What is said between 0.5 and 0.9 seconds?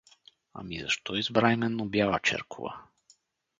—Ами